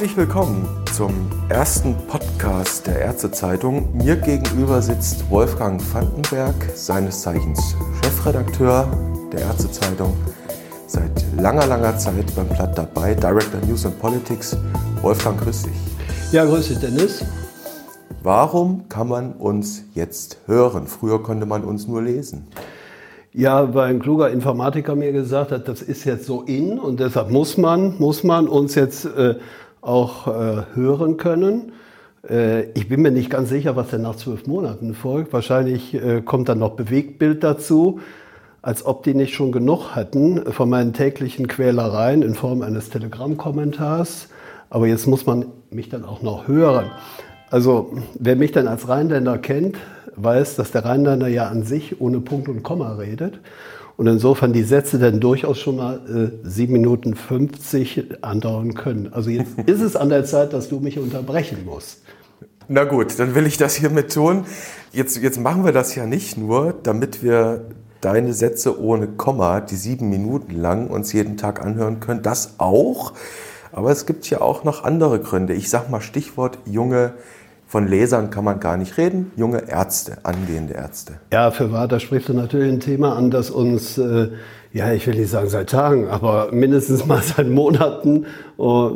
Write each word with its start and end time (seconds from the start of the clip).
Herzlich 0.00 0.16
willkommen 0.16 0.66
zum 0.94 1.12
ersten 1.50 1.94
Podcast 2.08 2.86
der 2.86 3.00
Ärztezeitung. 3.00 3.94
Mir 3.94 4.16
gegenüber 4.16 4.80
sitzt 4.80 5.28
Wolfgang 5.28 5.78
Vandenberg, 5.92 6.54
seines 6.74 7.20
Zeichens 7.20 7.76
Chefredakteur 8.02 8.88
der 9.30 9.40
Ärztezeitung, 9.40 10.16
seit 10.86 11.10
langer, 11.36 11.66
langer 11.66 11.98
Zeit 11.98 12.34
beim 12.34 12.48
Blatt 12.48 12.78
dabei, 12.78 13.14
Director 13.14 13.60
News 13.66 13.84
and 13.84 14.00
Politics. 14.00 14.56
Wolfgang, 15.02 15.38
grüß 15.38 15.64
dich. 15.64 16.32
Ja, 16.32 16.46
grüß 16.46 16.68
dich, 16.68 16.78
Dennis. 16.78 17.22
Warum 18.22 18.88
kann 18.88 19.06
man 19.06 19.34
uns 19.34 19.84
jetzt 19.92 20.38
hören? 20.46 20.86
Früher 20.86 21.22
konnte 21.22 21.44
man 21.44 21.62
uns 21.62 21.86
nur 21.86 22.00
lesen. 22.00 22.48
Ja, 23.32 23.74
weil 23.74 23.90
ein 23.90 24.00
kluger 24.00 24.30
Informatiker 24.30 24.96
mir 24.96 25.12
gesagt 25.12 25.52
hat, 25.52 25.68
das 25.68 25.82
ist 25.82 26.04
jetzt 26.04 26.24
so 26.24 26.40
in 26.40 26.78
und 26.78 27.00
deshalb 27.00 27.30
muss 27.30 27.58
man, 27.58 27.98
muss 27.98 28.24
man 28.24 28.48
uns 28.48 28.74
jetzt 28.74 29.04
äh, 29.04 29.34
auch 29.80 30.26
äh, 30.26 30.62
hören 30.74 31.16
können. 31.16 31.72
Äh, 32.28 32.70
ich 32.72 32.88
bin 32.88 33.02
mir 33.02 33.10
nicht 33.10 33.30
ganz 33.30 33.48
sicher, 33.48 33.76
was 33.76 33.88
denn 33.88 34.02
nach 34.02 34.16
zwölf 34.16 34.46
Monaten 34.46 34.94
folgt. 34.94 35.32
Wahrscheinlich 35.32 35.94
äh, 35.94 36.22
kommt 36.22 36.48
dann 36.48 36.58
noch 36.58 36.72
Bewegtbild 36.72 37.42
dazu, 37.42 38.00
als 38.62 38.84
ob 38.84 39.02
die 39.04 39.14
nicht 39.14 39.34
schon 39.34 39.52
genug 39.52 39.94
hatten 39.94 40.52
von 40.52 40.68
meinen 40.68 40.92
täglichen 40.92 41.48
Quälereien 41.48 42.22
in 42.22 42.34
Form 42.34 42.62
eines 42.62 42.90
Telegram-Kommentars. 42.90 44.28
Aber 44.68 44.86
jetzt 44.86 45.06
muss 45.06 45.26
man 45.26 45.46
mich 45.70 45.88
dann 45.88 46.04
auch 46.04 46.22
noch 46.22 46.46
hören. 46.46 46.90
Also 47.50 47.92
wer 48.18 48.36
mich 48.36 48.52
dann 48.52 48.68
als 48.68 48.88
Rheinländer 48.88 49.38
kennt, 49.38 49.76
weiß, 50.14 50.56
dass 50.56 50.70
der 50.70 50.84
Rheinländer 50.84 51.26
ja 51.26 51.48
an 51.48 51.64
sich 51.64 52.00
ohne 52.00 52.20
Punkt 52.20 52.48
und 52.48 52.62
Komma 52.62 52.94
redet. 52.94 53.40
Und 54.00 54.06
insofern 54.06 54.54
die 54.54 54.62
Sätze 54.62 54.98
dann 54.98 55.20
durchaus 55.20 55.58
schon 55.58 55.76
mal 55.76 56.00
äh, 56.08 56.48
7 56.48 56.72
Minuten 56.72 57.14
50 57.14 58.24
andauern 58.24 58.72
können. 58.72 59.12
Also 59.12 59.28
jetzt 59.28 59.58
ist 59.66 59.82
es 59.82 59.94
an 59.94 60.08
der 60.08 60.24
Zeit, 60.24 60.54
dass 60.54 60.70
du 60.70 60.80
mich 60.80 60.98
unterbrechen 60.98 61.66
musst. 61.66 62.00
Na 62.66 62.84
gut, 62.84 63.18
dann 63.18 63.34
will 63.34 63.44
ich 63.46 63.58
das 63.58 63.74
hiermit 63.74 64.10
tun. 64.14 64.46
Jetzt, 64.90 65.18
jetzt 65.18 65.38
machen 65.38 65.66
wir 65.66 65.72
das 65.72 65.96
ja 65.96 66.06
nicht 66.06 66.38
nur, 66.38 66.72
damit 66.82 67.22
wir 67.22 67.66
deine 68.00 68.32
Sätze 68.32 68.80
ohne 68.80 69.06
Komma, 69.06 69.60
die 69.60 69.76
sieben 69.76 70.08
Minuten 70.08 70.54
lang 70.54 70.86
uns 70.86 71.12
jeden 71.12 71.36
Tag 71.36 71.62
anhören 71.62 72.00
können. 72.00 72.22
Das 72.22 72.54
auch. 72.56 73.12
Aber 73.70 73.90
es 73.90 74.06
gibt 74.06 74.30
ja 74.30 74.40
auch 74.40 74.64
noch 74.64 74.82
andere 74.82 75.20
Gründe. 75.20 75.52
Ich 75.52 75.68
sag 75.68 75.90
mal 75.90 76.00
Stichwort 76.00 76.56
junge 76.64 77.12
von 77.70 77.86
Lesern 77.86 78.30
kann 78.30 78.42
man 78.42 78.58
gar 78.58 78.76
nicht 78.76 78.98
reden. 78.98 79.30
Junge 79.36 79.68
Ärzte, 79.68 80.16
angehende 80.24 80.74
Ärzte. 80.74 81.20
Ja, 81.32 81.52
für 81.52 81.70
wahr, 81.70 81.86
da 81.86 82.00
sprichst 82.00 82.28
du 82.28 82.34
natürlich 82.34 82.68
ein 82.68 82.80
Thema 82.80 83.14
an, 83.14 83.30
das 83.30 83.48
uns, 83.48 83.96
äh, 83.96 84.30
ja, 84.72 84.92
ich 84.92 85.06
will 85.06 85.14
nicht 85.14 85.30
sagen 85.30 85.48
seit 85.48 85.70
Tagen, 85.70 86.08
aber 86.08 86.48
mindestens 86.50 87.06
mal 87.06 87.22
seit 87.22 87.48
Monaten, 87.48 88.26
uh, 88.58 88.90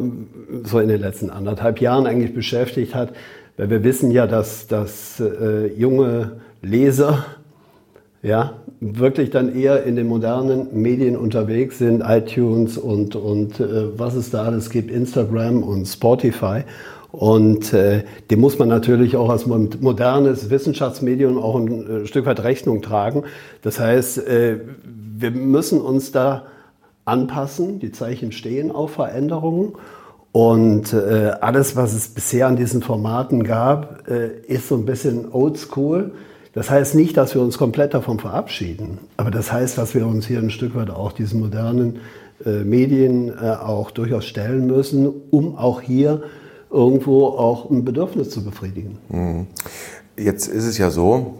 so 0.65 0.81
in 0.81 0.89
den 0.89 1.01
letzten 1.01 1.31
anderthalb 1.31 1.81
Jahren 1.81 2.09
eigentlich 2.09 2.35
beschäftigt 2.35 2.97
hat. 2.97 3.13
Weil 3.57 3.71
wir 3.71 3.85
wissen 3.85 4.11
ja, 4.11 4.27
dass, 4.27 4.67
dass 4.67 5.21
äh, 5.21 5.69
junge 5.69 6.41
Leser, 6.61 7.27
ja, 8.25 8.55
wirklich 8.81 9.31
dann 9.31 9.55
eher 9.55 9.85
in 9.85 9.95
den 9.95 10.09
modernen 10.09 10.67
Medien 10.73 11.17
unterwegs 11.17 11.79
sind, 11.79 12.03
iTunes 12.05 12.77
und, 12.77 13.15
und 13.15 13.61
äh, 13.61 13.97
was 13.97 14.17
es 14.17 14.31
da 14.31 14.43
alles 14.43 14.69
gibt, 14.69 14.91
Instagram 14.91 15.63
und 15.63 15.87
Spotify. 15.87 16.65
Und 17.15 17.73
äh, 17.73 18.03
dem 18.29 18.41
muss 18.41 18.59
man 18.59 18.69
natürlich 18.69 19.17
auch 19.17 19.31
als 19.31 19.47
modernes 19.47 20.51
Wissenschaftsmedium 20.51 21.39
auch 21.39 21.55
ein 21.55 22.03
äh, 22.03 22.07
Stück 22.09 22.27
weit 22.27 22.43
Rechnung 22.43 22.83
tragen. 22.83 23.23
Das 23.63 23.79
heißt, 23.79 24.27
äh, 24.27 24.59
wir 24.83 25.31
müssen 25.31 25.81
uns 25.81 26.11
da 26.11 26.47
anpassen. 27.05 27.79
Die 27.79 27.93
Zeichen 27.93 28.33
stehen 28.33 28.73
auf 28.73 28.95
Veränderungen. 28.95 29.75
Und 30.33 30.93
äh, 30.93 31.31
alles, 31.41 31.77
was 31.77 31.95
es 31.95 32.09
bisher 32.09 32.49
an 32.49 32.57
diesen 32.57 32.83
Formaten 32.83 33.45
gab, 33.45 34.09
äh, 34.09 34.31
ist 34.49 34.67
so 34.67 34.75
ein 34.75 34.85
bisschen 34.85 35.31
oldschool. 35.31 36.15
Das 36.53 36.69
heißt 36.69 36.97
nicht, 36.97 37.17
dass 37.17 37.33
wir 37.37 37.43
uns 37.43 37.59
komplett 37.59 37.95
davon 37.95 38.19
verabschieden, 38.19 38.99
aber 39.17 39.31
das 39.31 39.53
heißt, 39.53 39.79
dass 39.79 39.95
wir 39.95 40.07
uns 40.07 40.27
hier 40.27 40.39
ein 40.39 40.51
Stück 40.51 40.75
weit 40.77 40.91
auch 40.91 41.11
diesen 41.11 41.41
modernen 41.41 41.99
Medien 42.45 43.37
auch 43.37 43.91
durchaus 43.91 44.25
stellen 44.25 44.67
müssen, 44.69 45.09
um 45.31 45.57
auch 45.57 45.81
hier 45.81 46.23
irgendwo 46.75 47.27
auch 47.29 47.71
ein 47.71 47.85
Bedürfnis 47.85 48.31
zu 48.31 48.45
befriedigen. 48.45 48.99
Mhm. 49.09 49.47
Jetzt 50.17 50.49
ist 50.49 50.65
es 50.65 50.77
ja 50.77 50.91
so, 50.91 51.35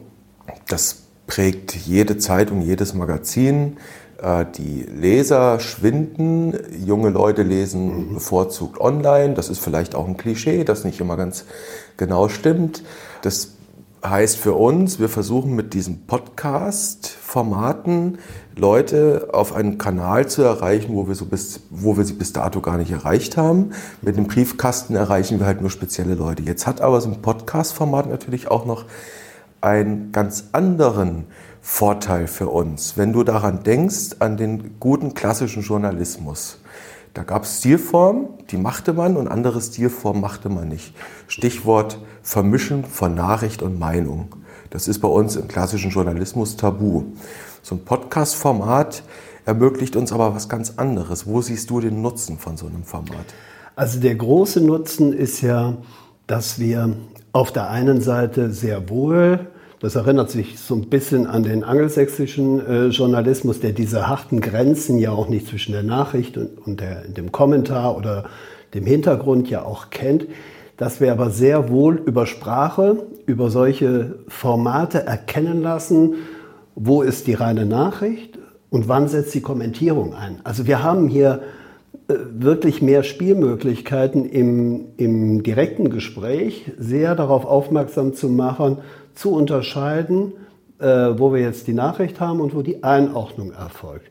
das 0.69 1.03
prägt 1.27 1.75
jede 1.75 2.19
Zeitung, 2.19 2.63
jedes 2.63 2.95
Magazin. 2.95 3.77
Äh, 4.23 4.47
die 4.57 4.83
Leser 4.83 5.59
schwinden, 5.59 6.55
junge 6.85 7.11
Leute 7.11 7.43
lesen 7.43 8.11
mhm. 8.11 8.15
bevorzugt 8.15 8.81
online. 8.81 9.35
Das 9.35 9.49
ist 9.49 9.59
vielleicht 9.59 9.95
auch 9.95 10.07
ein 10.07 10.17
Klischee, 10.17 10.65
das 10.65 10.85
nicht 10.85 11.01
immer 11.01 11.17
ganz 11.17 11.45
genau 11.97 12.29
stimmt. 12.29 12.83
Das 13.23 13.54
heißt 14.05 14.37
für 14.37 14.53
uns, 14.53 14.99
wir 14.99 15.09
versuchen 15.09 15.57
mit 15.57 15.73
diesen 15.73 16.07
Podcast-Formaten 16.07 18.19
Leute 18.55 19.31
auf 19.33 19.55
einen 19.55 19.79
Kanal 19.79 20.29
zu 20.29 20.43
erreichen, 20.43 20.95
wo 20.95 21.09
wir, 21.09 21.15
so 21.15 21.25
bis, 21.25 21.61
wo 21.71 21.97
wir 21.97 22.05
sie 22.05 22.13
bis 22.13 22.35
dato 22.35 22.61
gar 22.61 22.77
nicht 22.77 22.91
erreicht 22.91 23.39
haben. 23.39 23.71
Mit 24.03 24.17
dem 24.17 24.27
Briefkasten 24.27 24.95
erreichen 24.95 25.41
wir 25.41 25.47
halt 25.47 25.63
nur 25.63 25.71
spezielle 25.71 26.15
Leute. 26.15 26.43
Jetzt 26.43 26.67
hat 26.67 26.83
aber 26.83 27.01
so 27.01 27.09
ein 27.09 27.23
Podcast-Format 27.23 28.07
natürlich 28.09 28.51
auch 28.51 28.67
noch 28.67 28.85
einen 29.61 30.11
ganz 30.13 30.49
anderen 30.53 31.25
Vorteil 31.63 32.27
für 32.27 32.49
uns. 32.49 32.99
Wenn 32.99 33.15
du 33.15 33.25
daran 33.25 33.63
denkst, 33.63 34.17
an 34.19 34.37
den 34.37 34.79
guten 34.79 35.15
klassischen 35.15 35.63
Journalismus. 35.63 36.59
Da 37.15 37.23
gab 37.23 37.45
es 37.45 37.59
Stilformen, 37.59 38.27
die 38.51 38.57
machte 38.57 38.93
man 38.93 39.17
und 39.17 39.29
andere 39.29 39.61
Stilformen 39.61 40.21
machte 40.21 40.49
man 40.49 40.69
nicht. 40.69 40.95
Stichwort 41.29 41.99
Vermischen 42.23 42.85
von 42.85 43.15
Nachricht 43.15 43.63
und 43.63 43.79
Meinung. 43.79 44.35
Das 44.71 44.89
ist 44.89 44.99
bei 44.99 45.07
uns 45.07 45.37
im 45.37 45.47
klassischen 45.47 45.93
Journalismus 45.93 46.57
tabu. 46.57 47.05
So 47.63 47.77
ein 47.77 47.85
Podcast-Format 47.85 49.05
ermöglicht 49.45 49.95
uns 49.95 50.11
aber 50.11 50.35
was 50.35 50.49
ganz 50.49 50.75
anderes. 50.77 51.25
Wo 51.25 51.41
siehst 51.41 51.71
du 51.71 51.79
den 51.79 52.03
Nutzen 52.03 52.39
von 52.39 52.57
so 52.57 52.67
einem 52.67 52.83
Format? 52.83 53.27
Also 53.77 54.01
der 54.01 54.17
große 54.17 54.61
Nutzen 54.61 55.13
ist 55.13 55.41
ja, 55.41 55.77
dass 56.27 56.59
wir 56.59 56.97
auf 57.31 57.53
der 57.53 57.71
einen 57.71 58.01
Seite 58.01 58.53
sehr 58.53 58.89
wohl 58.89 59.47
das 59.85 59.97
erinnert 59.97 60.31
sich 60.31 60.59
so 60.59 60.75
ein 60.75 60.89
bisschen 60.89 61.27
an 61.27 61.43
den 61.43 61.63
angelsächsischen 61.63 62.67
äh, 62.67 62.87
Journalismus, 62.87 63.61
der 63.61 63.73
diese 63.73 64.09
harten 64.09 64.41
Grenzen 64.41 64.99
ja 64.99 65.11
auch 65.11 65.29
nicht 65.29 65.47
zwischen 65.47 65.73
der 65.73 65.83
Nachricht 65.83 66.39
und, 66.39 66.57
und 66.67 66.81
der, 66.81 67.03
dem 67.07 67.33
Kommentar 67.33 67.95
oder 67.95 68.25
dem 68.73 68.87
Hintergrund 68.87 69.51
ja 69.51 69.63
auch 69.63 69.91
kennt, 69.91 70.27
dass 70.79 71.03
wir 71.03 71.13
aber 71.13 71.29
sehr 71.29 71.69
wohl 71.69 71.97
über 71.97 72.25
Sprache, 72.25 73.05
über 73.27 73.51
solche 73.51 74.15
Formate 74.27 75.05
erkennen 75.05 75.61
lassen, 75.61 76.15
wo 76.75 77.03
ist 77.03 77.27
die 77.27 77.35
reine 77.35 77.67
Nachricht 77.67 78.39
und 78.71 78.89
wann 78.89 79.09
setzt 79.09 79.35
die 79.35 79.43
Kommentierung 79.43 80.15
ein. 80.15 80.41
Also 80.45 80.67
wir 80.67 80.83
haben 80.83 81.09
hier 81.09 81.43
äh, 82.09 82.15
wirklich 82.33 82.81
mehr 82.81 83.03
Spielmöglichkeiten 83.03 84.25
im, 84.25 84.87
im 84.97 85.43
direkten 85.43 85.91
Gespräch, 85.91 86.73
sehr 86.79 87.15
darauf 87.15 87.45
aufmerksam 87.45 88.15
zu 88.15 88.31
machen, 88.31 88.79
zu 89.15 89.33
unterscheiden, 89.33 90.33
äh, 90.79 90.87
wo 90.87 91.33
wir 91.33 91.41
jetzt 91.41 91.67
die 91.67 91.73
Nachricht 91.73 92.21
haben 92.21 92.41
und 92.41 92.55
wo 92.55 92.63
die 92.63 92.83
Einordnung 92.83 93.53
erfolgt. 93.53 94.11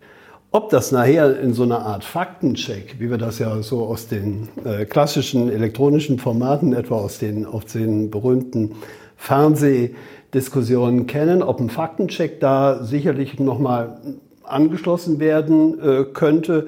Ob 0.51 0.69
das 0.69 0.91
nachher 0.91 1.39
in 1.39 1.53
so 1.53 1.63
einer 1.63 1.79
Art 1.79 2.03
Faktencheck, 2.03 2.95
wie 2.99 3.09
wir 3.09 3.17
das 3.17 3.39
ja 3.39 3.61
so 3.63 3.85
aus 3.85 4.07
den 4.07 4.49
äh, 4.63 4.85
klassischen 4.85 5.51
elektronischen 5.51 6.19
Formaten, 6.19 6.73
etwa 6.73 6.95
aus 6.95 7.17
den, 7.17 7.45
aus 7.45 7.65
den 7.65 8.11
berühmten 8.11 8.75
Fernsehdiskussionen 9.17 11.07
kennen, 11.07 11.41
ob 11.41 11.59
ein 11.59 11.69
Faktencheck 11.69 12.39
da 12.39 12.83
sicherlich 12.83 13.39
nochmal 13.39 13.97
angeschlossen 14.43 15.19
werden 15.19 15.79
äh, 15.81 16.03
könnte, 16.13 16.67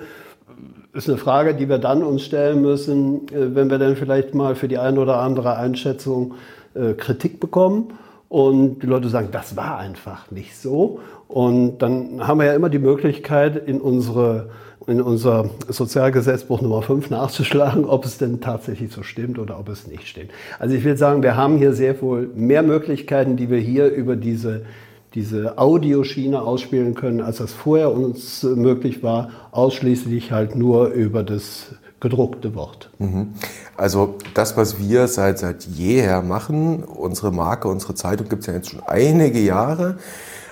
ist 0.94 1.10
eine 1.10 1.18
Frage, 1.18 1.54
die 1.54 1.70
wir 1.70 1.78
dann 1.78 2.04
uns 2.04 2.24
stellen 2.24 2.62
müssen, 2.62 3.28
äh, 3.28 3.54
wenn 3.54 3.70
wir 3.70 3.78
dann 3.78 3.96
vielleicht 3.96 4.34
mal 4.34 4.56
für 4.56 4.68
die 4.68 4.80
eine 4.80 5.00
oder 5.00 5.20
andere 5.20 5.58
Einschätzung 5.58 6.34
äh, 6.74 6.94
Kritik 6.94 7.40
bekommen 7.40 7.94
und 8.36 8.80
die 8.80 8.88
Leute 8.88 9.08
sagen, 9.08 9.30
das 9.32 9.56
war 9.56 9.78
einfach 9.78 10.30
nicht 10.30 10.58
so. 10.58 11.00
Und 11.30 11.78
dann 11.78 12.28
haben 12.28 12.42
wir 12.42 12.48
ja 12.48 12.54
immer 12.54 12.68
die 12.68 12.80
Möglichkeit, 12.80 13.56
in 13.56 13.80
unsere 13.80 14.50
in 14.88 15.02
unser 15.02 15.50
Sozialgesetzbuch 15.70 16.62
Nummer 16.62 16.82
5 16.82 17.10
nachzuschlagen, 17.10 17.86
ob 17.86 18.04
es 18.04 18.18
denn 18.18 18.42
tatsächlich 18.42 18.92
so 18.92 19.04
stimmt 19.04 19.40
oder 19.40 19.58
ob 19.58 19.70
es 19.70 19.88
nicht 19.88 20.06
stimmt. 20.06 20.32
Also 20.60 20.76
ich 20.76 20.84
will 20.84 20.98
sagen, 20.98 21.24
wir 21.24 21.38
haben 21.38 21.58
hier 21.58 21.74
sehr 21.74 22.00
wohl 22.02 22.30
mehr 22.36 22.62
Möglichkeiten, 22.62 23.38
die 23.38 23.50
wir 23.50 23.58
hier 23.58 23.88
über 23.88 24.18
diese, 24.18 24.66
diese 25.14 25.58
Audioschiene 25.58 26.42
ausspielen 26.42 26.94
können, 26.94 27.22
als 27.22 27.38
das 27.38 27.54
vorher 27.54 27.94
uns 27.94 28.44
möglich 28.44 29.02
war, 29.02 29.30
ausschließlich 29.52 30.34
halt 30.34 30.58
nur 30.58 30.90
über 30.90 31.24
das 31.24 31.74
gedruckte 32.06 32.54
Wort. 32.54 32.92
Mhm. 33.00 33.34
Also 33.76 34.16
das, 34.36 34.56
was 34.58 34.78
wir 34.80 35.08
seit, 35.08 35.40
seit 35.40 35.64
jeher 35.64 36.22
machen, 36.22 36.84
unsere 36.84 37.32
Marke, 37.32 37.68
unsere 37.68 37.96
Zeitung 37.96 38.30
gibt 38.30 38.42
es 38.42 38.48
ja 38.48 38.54
jetzt 38.54 38.70
schon 38.70 38.84
einige 38.86 39.40
Jahre. 39.40 39.98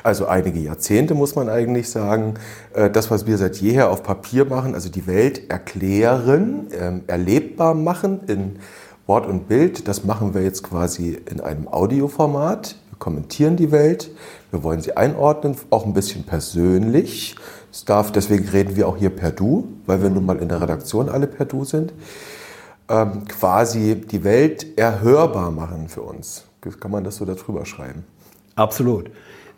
also 0.02 0.26
einige 0.26 0.60
Jahrzehnte 0.60 1.14
muss 1.14 1.36
man 1.36 1.50
eigentlich 1.50 1.92
sagen, 1.92 2.34
äh, 2.74 2.90
das, 2.90 3.12
was 3.12 3.28
wir 3.28 3.38
seit 3.38 3.58
jeher 3.58 3.92
auf 3.92 4.02
Papier 4.02 4.46
machen, 4.46 4.74
also 4.74 4.90
die 4.90 5.06
Welt 5.06 5.52
erklären, 5.52 6.70
ähm, 6.72 7.04
erlebbar 7.06 7.76
machen 7.76 8.22
in 8.28 8.56
Wort 9.06 9.28
und 9.28 9.48
Bild, 9.48 9.88
das 9.88 10.04
machen 10.04 10.34
wir 10.34 10.42
jetzt 10.42 10.64
quasi 10.64 11.20
in 11.30 11.40
einem 11.40 11.68
Audioformat. 11.68 12.76
Wir 12.90 12.98
kommentieren 12.98 13.58
die 13.58 13.72
Welt, 13.72 14.10
wir 14.50 14.64
wollen 14.64 14.82
sie 14.82 14.98
einordnen, 14.98 15.56
auch 15.70 15.86
ein 15.86 15.94
bisschen 15.94 16.24
persönlich. 16.24 17.36
Es 17.74 17.86
darf, 17.86 18.12
deswegen 18.12 18.48
reden 18.50 18.76
wir 18.76 18.88
auch 18.88 18.98
hier 18.98 19.10
per 19.10 19.32
Du, 19.32 19.68
weil 19.88 20.04
wir 20.04 20.12
nun 20.12 20.28
mal 20.28 20.38
in 20.38 20.48
der 20.48 20.62
Redaktion 20.62 21.10
alle 21.10 21.26
per 21.26 21.48
Du 21.48 21.66
sind. 21.66 21.92
Ähm, 22.88 23.28
quasi 23.28 23.96
die 23.96 24.24
Welt 24.24 24.78
erhörbar 24.78 25.50
machen 25.50 25.90
für 25.90 26.04
uns. 26.04 26.46
Kann 26.80 26.92
man 26.92 27.04
das 27.04 27.16
so 27.16 27.26
darüber 27.26 27.66
schreiben? 27.66 28.04
Absolut. 28.54 29.10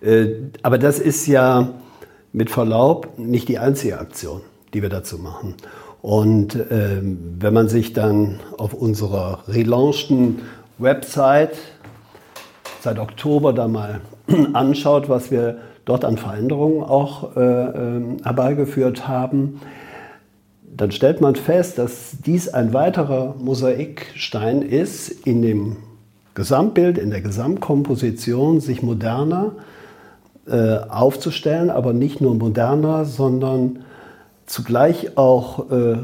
Äh, 0.02 0.28
aber 0.64 0.78
das 0.78 0.98
ist 0.98 1.28
ja 1.28 1.74
mit 2.32 2.50
Verlaub 2.50 3.20
nicht 3.20 3.50
die 3.50 3.60
einzige 3.60 4.00
Aktion, 4.00 4.40
die 4.74 4.82
wir 4.82 4.90
dazu 4.90 5.18
machen. 5.18 5.56
Und 6.02 6.58
ähm, 6.72 7.36
wenn 7.40 7.54
man 7.54 7.68
sich 7.68 7.92
dann 7.92 8.40
auf 8.58 8.74
unserer 8.74 9.44
relaunchten 9.50 10.44
Website 10.78 11.58
seit 12.82 12.98
Oktober 12.98 13.52
da 13.52 13.68
mal 13.68 14.00
anschaut, 14.54 15.10
was 15.10 15.32
wir 15.32 15.58
dort 15.86 16.04
an 16.04 16.18
Veränderungen 16.18 16.84
auch 16.84 17.36
äh, 17.36 17.40
äh, 17.40 18.02
herbeigeführt 18.24 19.08
haben, 19.08 19.62
dann 20.76 20.92
stellt 20.92 21.22
man 21.22 21.36
fest, 21.36 21.78
dass 21.78 22.18
dies 22.26 22.50
ein 22.50 22.74
weiterer 22.74 23.36
Mosaikstein 23.40 24.62
ist 24.62 25.10
in 25.10 25.42
dem 25.42 25.78
Gesamtbild, 26.34 26.98
in 26.98 27.12
der 27.12 27.22
Gesamtkomposition, 27.22 28.60
sich 28.60 28.84
moderner 28.84 29.54
äh, 30.48 30.78
aufzustellen, 30.90 31.70
aber 31.70 31.94
nicht 31.94 32.20
nur 32.20 32.36
moderner, 32.36 33.06
sondern 33.06 33.80
zugleich 34.46 35.18
auch 35.18 35.72
äh, 35.72 35.98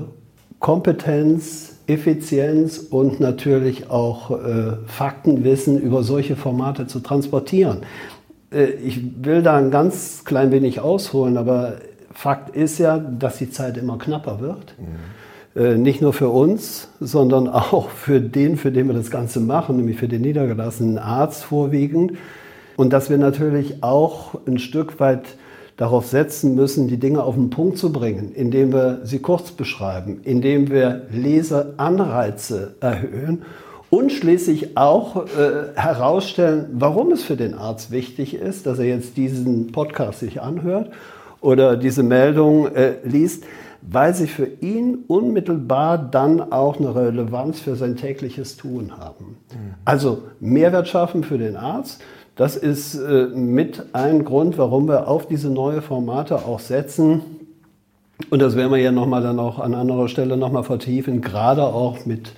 Kompetenz, 0.59 1.79
Effizienz 1.87 2.77
und 2.77 3.19
natürlich 3.19 3.89
auch 3.89 4.31
äh, 4.31 4.77
Faktenwissen 4.85 5.79
über 5.79 6.03
solche 6.03 6.35
Formate 6.35 6.87
zu 6.87 7.01
transportieren. 7.01 7.79
Äh, 8.51 8.65
ich 8.83 9.01
will 9.23 9.41
da 9.41 9.57
ein 9.57 9.71
ganz 9.71 10.23
klein 10.25 10.51
wenig 10.51 10.79
ausholen, 10.79 11.37
aber 11.37 11.75
Fakt 12.13 12.55
ist 12.55 12.77
ja, 12.77 12.97
dass 12.97 13.37
die 13.37 13.49
Zeit 13.49 13.77
immer 13.77 13.97
knapper 13.97 14.41
wird. 14.41 14.75
Mhm. 14.77 15.81
Nicht 15.81 16.01
nur 16.01 16.13
für 16.13 16.29
uns, 16.29 16.87
sondern 17.01 17.47
auch 17.49 17.89
für 17.89 18.21
den, 18.21 18.57
für 18.57 18.71
den 18.71 18.87
wir 18.87 18.93
das 18.93 19.11
Ganze 19.11 19.41
machen, 19.41 19.75
nämlich 19.77 19.97
für 19.97 20.07
den 20.07 20.21
niedergelassenen 20.21 20.97
Arzt 20.97 21.43
vorwiegend. 21.43 22.13
Und 22.77 22.93
dass 22.93 23.09
wir 23.09 23.17
natürlich 23.17 23.83
auch 23.83 24.35
ein 24.47 24.59
Stück 24.59 24.99
weit 24.99 25.23
darauf 25.77 26.05
setzen 26.05 26.55
müssen, 26.55 26.87
die 26.87 26.97
Dinge 26.97 27.23
auf 27.23 27.35
den 27.35 27.49
Punkt 27.49 27.77
zu 27.77 27.91
bringen, 27.91 28.33
indem 28.33 28.71
wir 28.71 28.99
sie 29.03 29.19
kurz 29.19 29.51
beschreiben, 29.51 30.21
indem 30.23 30.69
wir 30.69 31.07
Leseanreize 31.11 32.75
erhöhen 32.79 33.41
und 33.91 34.11
schließlich 34.11 34.77
auch 34.77 35.27
äh, 35.27 35.75
herausstellen, 35.75 36.67
warum 36.71 37.11
es 37.11 37.23
für 37.23 37.35
den 37.35 37.53
Arzt 37.53 37.91
wichtig 37.91 38.33
ist, 38.33 38.65
dass 38.65 38.79
er 38.79 38.85
jetzt 38.85 39.17
diesen 39.17 39.71
Podcast 39.73 40.21
sich 40.21 40.41
anhört 40.41 40.89
oder 41.41 41.75
diese 41.75 42.01
Meldung 42.01 42.73
äh, 42.73 42.95
liest, 43.03 43.43
weil 43.81 44.13
sie 44.13 44.27
für 44.27 44.47
ihn 44.61 44.99
unmittelbar 45.07 45.97
dann 45.97 46.53
auch 46.53 46.79
eine 46.79 46.95
Relevanz 46.95 47.59
für 47.59 47.75
sein 47.75 47.97
tägliches 47.97 48.55
Tun 48.55 48.97
haben. 48.97 49.37
Mhm. 49.51 49.73
Also 49.83 50.23
Mehrwert 50.39 50.87
schaffen 50.87 51.25
für 51.25 51.37
den 51.37 51.57
Arzt, 51.57 52.01
das 52.37 52.55
ist 52.55 52.95
äh, 52.95 53.27
mit 53.27 53.83
ein 53.91 54.23
Grund, 54.23 54.57
warum 54.57 54.87
wir 54.87 55.09
auf 55.09 55.27
diese 55.27 55.49
neue 55.49 55.81
Formate 55.81 56.37
auch 56.45 56.59
setzen. 56.59 57.21
Und 58.29 58.41
das 58.41 58.55
werden 58.55 58.71
wir 58.71 58.79
ja 58.79 58.93
nochmal 58.93 59.21
dann 59.21 59.37
auch 59.37 59.59
an 59.59 59.73
anderer 59.73 60.07
Stelle 60.07 60.37
nochmal 60.37 60.63
vertiefen, 60.63 61.19
gerade 61.19 61.63
auch 61.63 62.05
mit 62.05 62.31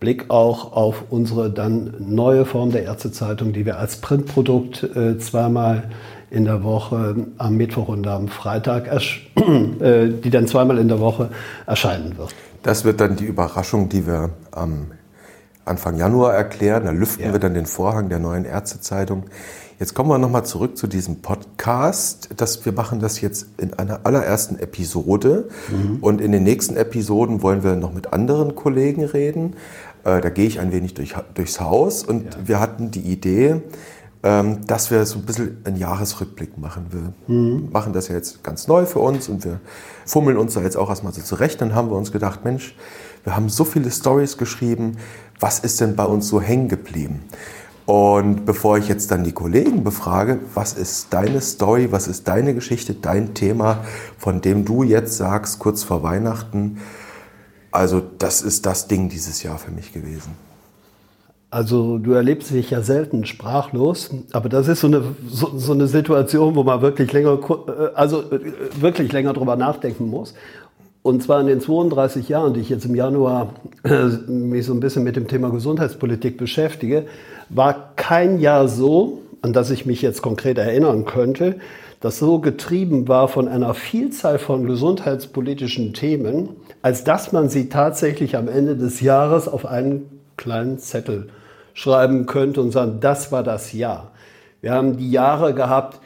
Blick 0.00 0.30
auch 0.30 0.72
auf 0.72 1.04
unsere 1.10 1.50
dann 1.50 1.94
neue 1.98 2.46
Form 2.46 2.72
der 2.72 2.84
Ärztezeitung, 2.84 3.52
die 3.52 3.66
wir 3.66 3.78
als 3.78 3.96
Printprodukt 3.96 4.82
äh, 4.82 5.18
zweimal 5.18 5.90
in 6.30 6.46
der 6.46 6.64
Woche 6.64 7.26
am 7.38 7.56
Mittwoch 7.56 7.88
und 7.88 8.06
am 8.06 8.28
Freitag, 8.28 8.88
äh, 9.80 10.08
die 10.08 10.30
dann 10.30 10.46
zweimal 10.46 10.78
in 10.78 10.88
der 10.88 11.00
Woche 11.00 11.28
erscheinen 11.66 12.16
wird. 12.16 12.34
Das 12.62 12.84
wird 12.84 13.00
dann 13.00 13.16
die 13.16 13.24
Überraschung, 13.24 13.88
die 13.88 14.06
wir 14.06 14.30
am 14.50 14.92
Anfang 15.64 15.96
Januar 15.96 16.34
erklären. 16.34 16.84
Da 16.84 16.90
lüften 16.90 17.26
ja. 17.26 17.32
wir 17.32 17.38
dann 17.38 17.54
den 17.54 17.66
Vorhang 17.66 18.08
der 18.08 18.18
neuen 18.18 18.44
Ärztezeitung. 18.44 19.24
Jetzt 19.80 19.94
kommen 19.94 20.10
wir 20.10 20.18
nochmal 20.18 20.44
zurück 20.44 20.76
zu 20.76 20.86
diesem 20.86 21.22
Podcast. 21.22 22.28
Das, 22.36 22.66
wir 22.66 22.72
machen 22.72 23.00
das 23.00 23.22
jetzt 23.22 23.46
in 23.56 23.72
einer 23.72 24.00
allerersten 24.04 24.58
Episode. 24.58 25.48
Mhm. 25.70 25.98
Und 26.02 26.20
in 26.20 26.32
den 26.32 26.42
nächsten 26.42 26.76
Episoden 26.76 27.40
wollen 27.40 27.64
wir 27.64 27.76
noch 27.76 27.94
mit 27.94 28.12
anderen 28.12 28.54
Kollegen 28.54 29.04
reden. 29.04 29.54
Äh, 30.04 30.20
da 30.20 30.30
gehe 30.30 30.46
ich 30.46 30.60
ein 30.60 30.72
wenig 30.72 30.94
durch, 30.94 31.14
durchs 31.34 31.60
Haus. 31.60 32.04
Und 32.04 32.34
ja. 32.34 32.40
wir 32.46 32.60
hatten 32.60 32.90
die 32.90 33.00
Idee, 33.00 33.62
ähm, 34.22 34.66
dass 34.66 34.90
wir 34.90 35.04
so 35.06 35.18
ein 35.18 35.24
bisschen 35.24 35.58
einen 35.64 35.76
Jahresrückblick 35.76 36.58
machen. 36.58 36.86
Wir 36.90 37.34
mhm. 37.34 37.68
machen 37.72 37.92
das 37.92 38.08
ja 38.08 38.14
jetzt 38.14 38.44
ganz 38.44 38.68
neu 38.68 38.84
für 38.84 38.98
uns 38.98 39.28
und 39.28 39.44
wir 39.44 39.60
fummeln 40.04 40.36
uns 40.36 40.54
da 40.54 40.60
jetzt 40.60 40.76
auch 40.76 40.90
erstmal 40.90 41.12
so 41.12 41.22
zurecht. 41.22 41.60
Dann 41.60 41.74
haben 41.74 41.90
wir 41.90 41.96
uns 41.96 42.12
gedacht, 42.12 42.44
Mensch, 42.44 42.74
wir 43.24 43.36
haben 43.36 43.48
so 43.48 43.64
viele 43.64 43.90
Stories 43.90 44.36
geschrieben, 44.36 44.96
was 45.38 45.60
ist 45.60 45.80
denn 45.80 45.96
bei 45.96 46.04
uns 46.04 46.28
so 46.28 46.40
hängen 46.40 46.68
geblieben? 46.68 47.20
Und 47.86 48.44
bevor 48.44 48.78
ich 48.78 48.88
jetzt 48.88 49.10
dann 49.10 49.24
die 49.24 49.32
Kollegen 49.32 49.82
befrage, 49.82 50.38
was 50.54 50.74
ist 50.74 51.12
deine 51.12 51.40
Story, 51.40 51.90
was 51.90 52.06
ist 52.06 52.28
deine 52.28 52.54
Geschichte, 52.54 52.94
dein 52.94 53.34
Thema, 53.34 53.84
von 54.16 54.40
dem 54.40 54.64
du 54.64 54.84
jetzt 54.84 55.16
sagst, 55.16 55.58
kurz 55.58 55.82
vor 55.82 56.02
Weihnachten, 56.02 56.78
also 57.70 58.02
das 58.18 58.42
ist 58.42 58.66
das 58.66 58.88
Ding 58.88 59.08
dieses 59.08 59.42
Jahr 59.42 59.58
für 59.58 59.70
mich 59.70 59.92
gewesen. 59.92 60.30
Also 61.52 61.98
du 61.98 62.12
erlebst 62.12 62.50
dich 62.50 62.70
ja 62.70 62.80
selten 62.80 63.24
sprachlos, 63.24 64.10
aber 64.30 64.48
das 64.48 64.68
ist 64.68 64.80
so 64.80 64.86
eine, 64.86 65.02
so, 65.28 65.58
so 65.58 65.72
eine 65.72 65.88
Situation, 65.88 66.54
wo 66.54 66.62
man 66.62 66.80
wirklich 66.80 67.12
länger, 67.12 67.38
äh, 67.40 67.94
also 67.94 68.22
äh, 68.30 68.40
wirklich 68.80 69.10
länger 69.12 69.32
drüber 69.32 69.56
nachdenken 69.56 70.08
muss. 70.08 70.34
Und 71.02 71.22
zwar 71.22 71.40
in 71.40 71.48
den 71.48 71.60
32 71.60 72.28
Jahren, 72.28 72.54
die 72.54 72.60
ich 72.60 72.68
jetzt 72.68 72.84
im 72.84 72.94
Januar 72.94 73.54
äh, 73.82 74.04
mich 74.30 74.66
so 74.66 74.74
ein 74.74 74.80
bisschen 74.80 75.02
mit 75.02 75.16
dem 75.16 75.26
Thema 75.26 75.50
Gesundheitspolitik 75.50 76.36
beschäftige, 76.36 77.06
war 77.48 77.94
kein 77.96 78.38
Jahr 78.38 78.68
so, 78.68 79.22
an 79.42 79.52
das 79.52 79.70
ich 79.70 79.86
mich 79.86 80.02
jetzt 80.02 80.22
konkret 80.22 80.58
erinnern 80.58 81.04
könnte, 81.04 81.56
das 82.00 82.18
so 82.18 82.38
getrieben 82.38 83.08
war 83.08 83.28
von 83.28 83.46
einer 83.46 83.74
Vielzahl 83.74 84.38
von 84.38 84.66
gesundheitspolitischen 84.66 85.92
Themen, 85.92 86.48
als 86.80 87.04
dass 87.04 87.32
man 87.32 87.50
sie 87.50 87.68
tatsächlich 87.68 88.36
am 88.36 88.48
Ende 88.48 88.76
des 88.76 89.02
Jahres 89.02 89.48
auf 89.48 89.66
einen 89.66 90.20
kleinen 90.36 90.78
Zettel 90.78 91.28
schreiben 91.74 92.24
könnte 92.26 92.62
und 92.62 92.72
sagen, 92.72 92.98
das 93.00 93.32
war 93.32 93.42
das 93.42 93.74
Jahr. 93.74 94.12
Wir 94.62 94.72
haben 94.72 94.96
die 94.96 95.10
Jahre 95.10 95.52
gehabt, 95.54 96.00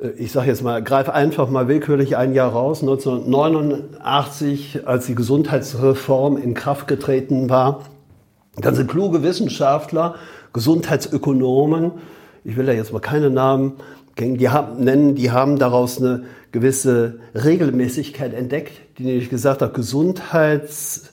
äh, 0.00 0.08
ich 0.16 0.32
sage 0.32 0.48
jetzt 0.48 0.62
mal, 0.62 0.82
greife 0.82 1.12
einfach 1.12 1.50
mal 1.50 1.68
willkürlich 1.68 2.16
ein 2.16 2.32
Jahr 2.32 2.52
raus, 2.52 2.80
1989, 2.80 4.86
als 4.86 5.04
die 5.06 5.14
Gesundheitsreform 5.14 6.38
in 6.38 6.54
Kraft 6.54 6.88
getreten 6.88 7.50
war. 7.50 7.82
Ganze 8.60 8.86
kluge 8.86 9.22
Wissenschaftler, 9.22 10.14
Gesundheitsökonomen, 10.54 11.92
ich 12.42 12.56
will 12.56 12.64
da 12.64 12.72
jetzt 12.72 12.92
mal 12.92 13.00
keine 13.00 13.28
Namen 13.28 13.74
die 14.18 14.48
haben, 14.48 14.82
nennen, 14.82 15.14
die 15.14 15.30
haben 15.30 15.58
daraus 15.58 16.00
eine 16.00 16.24
gewisse 16.52 17.18
Regelmäßigkeit 17.34 18.32
entdeckt, 18.32 18.72
die 18.98 19.04
nämlich 19.04 19.28
gesagt 19.28 19.60
hat, 19.60 19.74
Gesundheits 19.74 21.12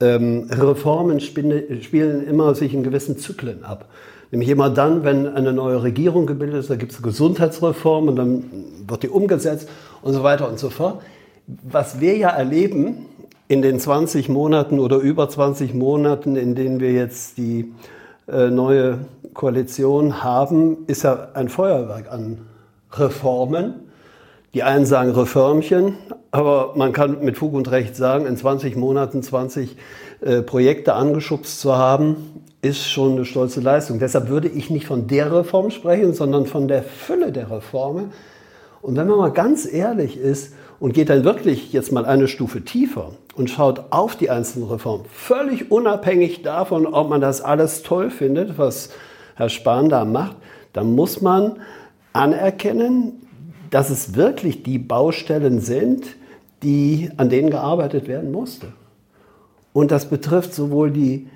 ähm, 0.00 0.48
Reformen 0.50 1.20
spielen 1.20 2.26
immer 2.26 2.54
sich 2.54 2.72
in 2.72 2.82
gewissen 2.82 3.18
Zyklen 3.18 3.64
ab. 3.64 3.88
Nämlich 4.30 4.48
immer 4.48 4.70
dann, 4.70 5.04
wenn 5.04 5.26
eine 5.26 5.52
neue 5.52 5.82
Regierung 5.82 6.26
gebildet 6.26 6.60
ist, 6.60 6.70
da 6.70 6.76
gibt 6.76 6.92
es 6.92 6.98
eine 6.98 7.06
Gesundheitsreform 7.06 8.08
und 8.08 8.16
dann 8.16 8.44
wird 8.86 9.02
die 9.02 9.08
umgesetzt 9.08 9.68
und 10.02 10.14
so 10.14 10.22
weiter 10.22 10.48
und 10.48 10.58
so 10.58 10.70
fort. 10.70 11.02
Was 11.46 12.00
wir 12.00 12.16
ja 12.16 12.30
erleben 12.30 13.06
in 13.48 13.60
den 13.60 13.80
20 13.80 14.28
Monaten 14.28 14.78
oder 14.78 14.98
über 14.98 15.28
20 15.28 15.74
Monaten, 15.74 16.36
in 16.36 16.54
denen 16.54 16.78
wir 16.78 16.92
jetzt 16.92 17.36
die 17.38 17.72
neue 18.30 18.98
Koalition 19.34 20.22
haben, 20.22 20.78
ist 20.86 21.02
ja 21.02 21.28
ein 21.34 21.48
Feuerwerk 21.48 22.10
an 22.10 22.38
Reformen. 22.92 23.74
Die 24.54 24.62
einen 24.64 24.84
sagen 24.84 25.12
Reformchen, 25.12 25.94
aber 26.32 26.72
man 26.74 26.92
kann 26.92 27.24
mit 27.24 27.38
Fug 27.38 27.54
und 27.54 27.70
Recht 27.70 27.94
sagen, 27.94 28.26
in 28.26 28.36
20 28.36 28.74
Monaten 28.76 29.22
20 29.22 29.76
äh, 30.20 30.42
Projekte 30.42 30.94
angeschubst 30.94 31.60
zu 31.60 31.76
haben, 31.76 32.44
ist 32.62 32.86
schon 32.88 33.12
eine 33.12 33.24
stolze 33.24 33.60
Leistung. 33.60 33.98
Deshalb 33.98 34.28
würde 34.28 34.48
ich 34.48 34.68
nicht 34.68 34.86
von 34.86 35.06
der 35.06 35.32
Reform 35.32 35.70
sprechen, 35.70 36.14
sondern 36.14 36.46
von 36.46 36.68
der 36.68 36.82
Fülle 36.82 37.32
der 37.32 37.50
Reformen. 37.50 38.12
Und 38.82 38.96
wenn 38.96 39.06
man 39.06 39.18
mal 39.18 39.32
ganz 39.32 39.70
ehrlich 39.70 40.18
ist 40.18 40.52
und 40.80 40.94
geht 40.94 41.10
dann 41.10 41.24
wirklich 41.24 41.72
jetzt 41.72 41.92
mal 41.92 42.06
eine 42.06 42.26
Stufe 42.26 42.62
tiefer 42.62 43.12
und 43.36 43.50
schaut 43.50 43.84
auf 43.90 44.16
die 44.16 44.30
einzelnen 44.30 44.68
Reformen, 44.68 45.04
völlig 45.12 45.70
unabhängig 45.70 46.42
davon, 46.42 46.86
ob 46.86 47.10
man 47.10 47.20
das 47.20 47.42
alles 47.42 47.82
toll 47.82 48.10
findet, 48.10 48.58
was 48.58 48.90
Herr 49.36 49.50
Spahn 49.50 49.88
da 49.90 50.04
macht, 50.04 50.36
dann 50.72 50.94
muss 50.94 51.20
man 51.20 51.60
anerkennen, 52.12 53.12
dass 53.70 53.90
es 53.90 54.14
wirklich 54.14 54.62
die 54.62 54.78
Baustellen 54.78 55.60
sind, 55.60 56.06
die, 56.62 57.10
an 57.16 57.28
denen 57.28 57.50
gearbeitet 57.50 58.08
werden 58.08 58.32
musste. 58.32 58.68
Und 59.72 59.90
das 59.90 60.06
betrifft 60.06 60.52
sowohl 60.52 60.90
die 60.90 61.28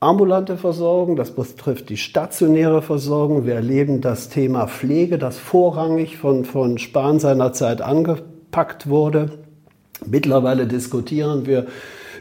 ambulante 0.00 0.56
Versorgung, 0.56 1.16
das 1.16 1.30
betrifft 1.30 1.88
die 1.88 1.96
stationäre 1.96 2.82
Versorgung. 2.82 3.46
Wir 3.46 3.54
erleben 3.54 4.00
das 4.00 4.28
Thema 4.28 4.66
Pflege, 4.66 5.18
das 5.18 5.38
vorrangig 5.38 6.18
von, 6.18 6.44
von 6.44 6.78
Spahn 6.78 7.18
seinerzeit 7.18 7.80
angepackt 8.50 8.88
wurde. 8.88 9.30
Mittlerweile 10.06 10.66
diskutieren 10.66 11.46
wir 11.46 11.66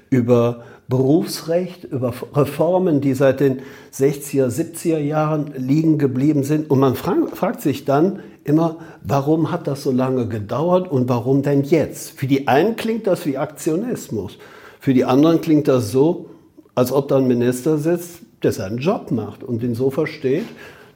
über 0.09 0.63
Berufsrecht, 0.87 1.83
über 1.83 2.13
Reformen, 2.33 2.99
die 2.99 3.13
seit 3.13 3.39
den 3.39 3.61
60er, 3.93 4.47
70er 4.47 4.97
Jahren 4.97 5.53
liegen 5.55 5.97
geblieben 5.97 6.43
sind. 6.43 6.69
Und 6.69 6.79
man 6.79 6.95
fragt 6.95 7.61
sich 7.61 7.85
dann 7.85 8.19
immer, 8.43 8.77
warum 9.03 9.51
hat 9.51 9.67
das 9.67 9.83
so 9.83 9.91
lange 9.91 10.27
gedauert 10.27 10.91
und 10.91 11.07
warum 11.07 11.43
denn 11.43 11.63
jetzt? 11.63 12.11
Für 12.11 12.27
die 12.27 12.47
einen 12.47 12.75
klingt 12.75 13.05
das 13.05 13.25
wie 13.25 13.37
Aktionismus. 13.37 14.37
Für 14.79 14.93
die 14.93 15.05
anderen 15.05 15.41
klingt 15.41 15.67
das 15.67 15.91
so, 15.91 16.31
als 16.73 16.91
ob 16.91 17.07
da 17.07 17.17
ein 17.17 17.27
Minister 17.27 17.77
sitzt, 17.77 18.21
der 18.41 18.51
seinen 18.51 18.79
Job 18.79 19.11
macht 19.11 19.43
und 19.43 19.61
den 19.61 19.75
so 19.75 19.91
versteht, 19.91 20.45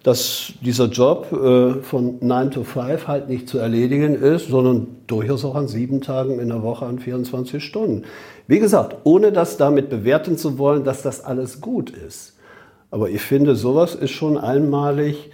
dass 0.03 0.51
dieser 0.61 0.87
Job 0.87 1.31
äh, 1.31 1.81
von 1.81 2.17
9 2.19 2.51
to 2.51 2.63
5 2.63 3.07
halt 3.07 3.29
nicht 3.29 3.47
zu 3.47 3.57
erledigen 3.57 4.15
ist, 4.15 4.49
sondern 4.49 4.87
durchaus 5.07 5.45
auch 5.45 5.55
an 5.55 5.69
sieben 5.69 6.01
Tagen 6.01 6.39
in 6.39 6.49
der 6.49 6.61
Woche 6.61 6.85
an 6.85 6.99
24 6.99 7.63
Stunden. 7.63 8.03
Wie 8.45 8.59
gesagt, 8.59 8.97
ohne 9.05 9.31
das 9.31 9.55
damit 9.55 9.89
bewerten 9.89 10.37
zu 10.37 10.57
wollen, 10.57 10.83
dass 10.83 11.01
das 11.01 11.23
alles 11.23 11.61
gut 11.61 11.89
ist. 11.89 12.33
Aber 12.91 13.09
ich 13.09 13.21
finde, 13.21 13.55
sowas 13.55 13.95
ist 13.95 14.11
schon 14.11 14.37
einmalig, 14.37 15.31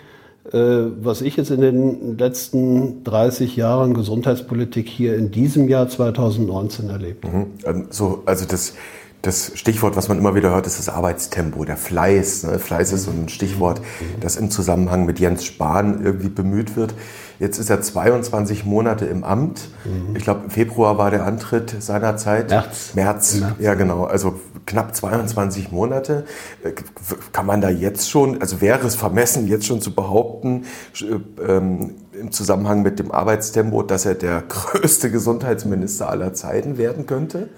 äh, 0.54 0.58
was 1.02 1.22
ich 1.22 1.36
jetzt 1.36 1.50
in 1.50 1.62
den 1.62 2.18
letzten 2.18 3.04
30 3.04 3.56
Jahren 3.56 3.96
Gesundheitspolitik 3.96 4.88
hier 4.88 5.16
in 5.16 5.32
diesem 5.32 5.68
Jahr 5.68 5.90
2019 5.90 6.90
erlebt 6.90 7.26
habe. 7.26 7.38
Mhm. 7.38 7.88
So, 7.90 8.22
also 8.26 8.46
das 8.46 8.76
das 9.22 9.52
Stichwort, 9.56 9.98
was 9.98 10.08
man 10.08 10.18
immer 10.18 10.34
wieder 10.34 10.52
hört, 10.52 10.66
ist 10.66 10.80
das 10.80 10.88
Arbeitstempo, 10.88 11.66
der 11.66 11.76
Fleiß. 11.76 12.44
Ne? 12.44 12.60
Fleiß 12.60 12.94
ist 12.94 13.04
so 13.04 13.12
ein 13.12 13.28
Stichwort, 13.28 13.82
das 14.22 14.38
im 14.38 14.50
Zusammenhang 14.50 15.06
mit 15.06 15.20
Jens 15.20 15.44
Spahn 15.44 16.02
irgendwie 16.04 16.30
bemüht 16.30 16.78
wird. 16.78 16.94
Jetzt 17.38 17.58
ist 17.58 17.70
er 17.70 17.82
22 17.82 18.66
Monate 18.66 19.06
im 19.06 19.24
Amt. 19.24 19.70
Mhm. 19.86 20.16
Ich 20.16 20.24
glaube, 20.24 20.50
Februar 20.50 20.98
war 20.98 21.12
der 21.12 21.26
Antritt 21.26 21.76
seiner 21.82 22.18
Zeit. 22.18 22.50
März. 22.50 22.96
März. 22.96 23.36
März. 23.36 23.56
Ja, 23.60 23.74
genau. 23.74 24.06
Also 24.06 24.40
knapp 24.66 24.96
22 24.96 25.72
Monate. 25.72 26.26
Äh, 26.64 26.72
kann 27.34 27.46
man 27.46 27.60
da 27.60 27.70
jetzt 27.70 28.10
schon, 28.10 28.42
also 28.42 28.62
wäre 28.62 28.86
es 28.86 28.96
vermessen, 28.96 29.48
jetzt 29.48 29.66
schon 29.66 29.82
zu 29.82 29.94
behaupten, 29.96 30.66
ähm, 31.46 31.96
im 32.14 32.32
Zusammenhang 32.32 32.82
mit 32.82 33.00
dem 33.00 33.12
Arbeitstempo, 33.12 33.84
dass 33.84 34.06
er 34.06 34.16
der 34.16 34.42
größte 34.48 35.12
Gesundheitsminister 35.12 36.10
aller 36.10 36.34
Zeiten 36.34 36.78
werden 36.78 37.06
könnte? 37.06 37.50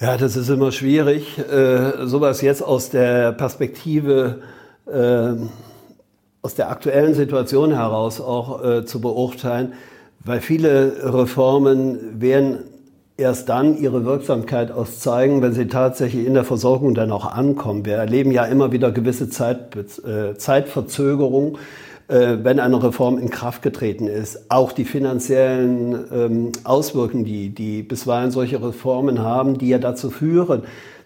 Ja, 0.00 0.16
das 0.16 0.34
ist 0.34 0.48
immer 0.48 0.72
schwierig, 0.72 1.38
äh, 1.38 2.06
sowas 2.06 2.40
jetzt 2.40 2.62
aus 2.62 2.88
der 2.88 3.32
Perspektive, 3.32 4.40
äh, 4.86 5.32
aus 6.40 6.54
der 6.54 6.70
aktuellen 6.70 7.12
Situation 7.12 7.74
heraus 7.74 8.18
auch 8.18 8.64
äh, 8.64 8.86
zu 8.86 9.02
beurteilen, 9.02 9.74
weil 10.24 10.40
viele 10.40 10.94
Reformen 11.14 12.18
werden 12.18 12.60
erst 13.18 13.50
dann 13.50 13.76
ihre 13.76 14.06
Wirksamkeit 14.06 14.70
auszeigen, 14.72 15.42
wenn 15.42 15.52
sie 15.52 15.66
tatsächlich 15.66 16.26
in 16.26 16.32
der 16.32 16.44
Versorgung 16.44 16.94
dann 16.94 17.12
auch 17.12 17.26
ankommen. 17.26 17.84
Wir 17.84 17.96
erleben 17.96 18.30
ja 18.30 18.46
immer 18.46 18.72
wieder 18.72 18.92
gewisse 18.92 19.28
Zeit, 19.28 19.76
äh, 19.76 20.34
Zeitverzögerung 20.34 21.58
wenn 22.12 22.58
eine 22.58 22.82
Reform 22.82 23.18
in 23.18 23.30
Kraft 23.30 23.62
getreten 23.62 24.08
ist. 24.08 24.50
Auch 24.50 24.72
die 24.72 24.84
finanziellen 24.84 26.04
ähm, 26.12 26.52
Auswirkungen, 26.64 27.24
die, 27.24 27.50
die 27.50 27.82
bisweilen 27.82 28.30
solche 28.30 28.60
Reformen 28.62 29.20
haben, 29.20 29.58
die 29.58 29.68
ja 29.68 29.78
dazu 29.78 30.10
führen, 30.10 30.62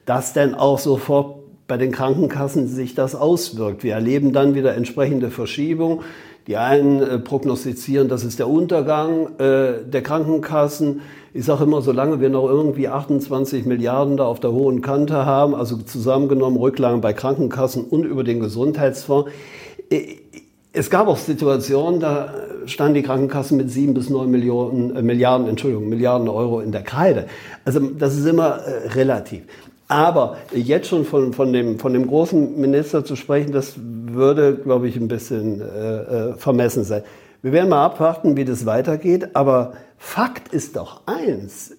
dass 0.06 0.32
dann 0.32 0.54
auch 0.54 0.78
sofort 0.78 1.44
bei 1.66 1.76
den 1.76 1.92
Krankenkassen 1.92 2.68
sich 2.68 2.94
das 2.94 3.14
auswirkt. 3.14 3.84
Wir 3.84 3.94
erleben 3.94 4.32
dann 4.32 4.54
wieder 4.54 4.74
entsprechende 4.74 5.30
Verschiebungen. 5.30 6.00
Die 6.46 6.58
einen 6.58 7.00
äh, 7.00 7.18
prognostizieren, 7.18 8.08
das 8.08 8.22
ist 8.22 8.38
der 8.38 8.48
Untergang 8.48 9.38
äh, 9.38 9.82
der 9.86 10.02
Krankenkassen. 10.02 11.00
Ich 11.32 11.46
sage 11.46 11.64
immer, 11.64 11.80
solange 11.80 12.20
wir 12.20 12.28
noch 12.28 12.46
irgendwie 12.46 12.88
28 12.88 13.64
Milliarden 13.64 14.18
da 14.18 14.26
auf 14.26 14.40
der 14.40 14.52
hohen 14.52 14.82
Kante 14.82 15.24
haben, 15.24 15.54
also 15.54 15.78
zusammengenommen 15.78 16.58
Rücklagen 16.58 17.00
bei 17.00 17.14
Krankenkassen 17.14 17.84
und 17.84 18.04
über 18.04 18.24
den 18.24 18.40
Gesundheitsfonds, 18.40 19.30
äh, 19.90 20.16
es 20.76 20.90
gab 20.90 21.06
auch 21.06 21.16
Situationen, 21.16 22.00
da 22.00 22.34
standen 22.66 22.94
die 22.94 23.02
Krankenkassen 23.02 23.56
mit 23.56 23.70
sieben 23.70 23.94
bis 23.94 24.10
neun 24.10 24.30
Millionen, 24.30 24.94
äh, 24.94 25.02
Milliarden, 25.02 25.48
Entschuldigung, 25.48 25.88
Milliarden 25.88 26.28
Euro 26.28 26.60
in 26.60 26.72
der 26.72 26.82
Kreide. 26.82 27.26
Also 27.64 27.80
das 27.80 28.18
ist 28.18 28.26
immer 28.26 28.58
äh, 28.58 28.88
relativ. 28.88 29.44
Aber 29.86 30.36
jetzt 30.52 30.88
schon 30.88 31.04
von, 31.04 31.32
von, 31.32 31.52
dem, 31.52 31.78
von 31.78 31.92
dem 31.92 32.08
großen 32.08 32.60
Minister 32.60 33.04
zu 33.04 33.14
sprechen, 33.14 33.52
das 33.52 33.74
würde, 33.76 34.56
glaube 34.56 34.88
ich, 34.88 34.96
ein 34.96 35.08
bisschen 35.08 35.60
äh, 35.60 35.64
äh, 35.64 36.34
vermessen 36.34 36.82
sein. 36.82 37.02
Wir 37.42 37.52
werden 37.52 37.68
mal 37.68 37.84
abwarten, 37.84 38.36
wie 38.36 38.44
das 38.44 38.66
weitergeht. 38.66 39.36
Aber 39.36 39.74
Fakt 39.96 40.52
ist 40.52 40.76
doch 40.76 41.02
eins, 41.06 41.76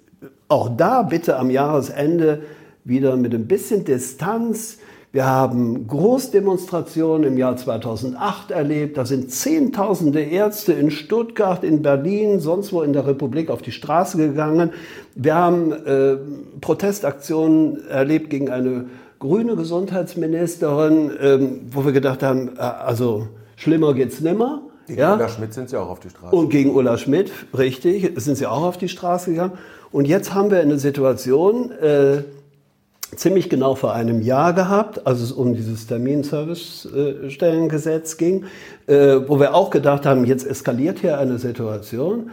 auch 0.47 0.69
da 0.77 1.01
bitte 1.01 1.37
am 1.37 1.49
Jahresende 1.49 2.43
wieder 2.85 3.17
mit 3.17 3.33
ein 3.33 3.47
bisschen 3.47 3.83
Distanz 3.83 4.77
wir 5.15 5.25
haben 5.25 5.87
Großdemonstrationen 5.87 7.23
im 7.31 7.37
Jahr 7.37 7.55
2008 7.55 8.51
erlebt. 8.51 8.97
Da 8.97 9.05
sind 9.05 9.31
Zehntausende 9.31 10.19
Ärzte 10.19 10.73
in 10.73 10.91
Stuttgart, 10.91 11.63
in 11.63 11.81
Berlin, 11.81 12.41
sonst 12.41 12.73
wo 12.73 12.81
in 12.81 12.91
der 12.91 13.07
Republik 13.07 13.49
auf 13.49 13.61
die 13.61 13.71
Straße 13.71 14.17
gegangen. 14.17 14.71
Wir 15.15 15.35
haben 15.35 15.71
äh, 15.71 16.17
Protestaktionen 16.59 17.87
erlebt 17.87 18.29
gegen 18.29 18.49
eine 18.49 18.87
grüne 19.19 19.55
Gesundheitsministerin, 19.55 21.11
ähm, 21.21 21.61
wo 21.71 21.85
wir 21.85 21.93
gedacht 21.93 22.21
haben, 22.21 22.57
äh, 22.57 22.59
also 22.59 23.29
schlimmer 23.55 23.93
geht's 23.93 24.19
nimmer. 24.19 24.63
Gegen 24.85 24.99
ja? 24.99 25.15
Ulla 25.15 25.29
Schmidt 25.29 25.53
sind 25.53 25.69
sie 25.69 25.77
auch 25.77 25.87
auf 25.87 26.01
die 26.01 26.09
Straße. 26.09 26.35
Und 26.35 26.49
gegen 26.49 26.75
Ulla 26.75 26.97
Schmidt, 26.97 27.31
richtig, 27.57 28.11
sind 28.17 28.35
sie 28.35 28.47
auch 28.47 28.63
auf 28.63 28.77
die 28.77 28.89
Straße 28.89 29.31
gegangen. 29.31 29.53
Und 29.93 30.09
jetzt 30.09 30.33
haben 30.33 30.51
wir 30.51 30.59
eine 30.59 30.77
Situation, 30.77 31.71
äh, 31.71 32.23
ziemlich 33.15 33.49
genau 33.49 33.75
vor 33.75 33.93
einem 33.93 34.21
Jahr 34.21 34.51
gehabt, 34.53 35.07
als 35.07 35.21
es 35.21 35.31
um 35.31 35.53
dieses 35.53 35.87
Terminservice-Stellengesetz 35.87 38.17
ging, 38.17 38.43
äh, 38.87 39.19
wo 39.27 39.39
wir 39.39 39.55
auch 39.55 39.69
gedacht 39.69 40.05
haben, 40.05 40.25
jetzt 40.25 40.45
eskaliert 40.45 40.99
hier 40.99 41.17
eine 41.17 41.39
Situation. 41.39 42.31